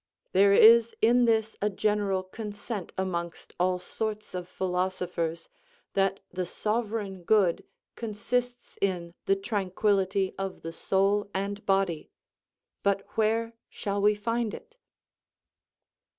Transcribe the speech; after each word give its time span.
There 0.31 0.51
is 0.51 0.95
in 0.99 1.25
this 1.25 1.55
a 1.61 1.69
general 1.69 2.23
consent 2.23 2.91
amongst 2.97 3.53
all 3.59 3.77
sorts 3.77 4.33
of 4.33 4.49
philosophers, 4.49 5.47
that 5.93 6.21
the 6.31 6.47
sovereign 6.47 7.21
good 7.21 7.63
consists 7.95 8.79
in 8.81 9.13
the 9.27 9.35
tranquillity 9.35 10.33
of 10.39 10.63
the 10.63 10.73
soul 10.73 11.29
and 11.35 11.63
body; 11.67 12.09
but 12.81 13.05
where 13.15 13.53
shall 13.69 14.01
we 14.01 14.15
find 14.15 14.55
it? 14.55 14.75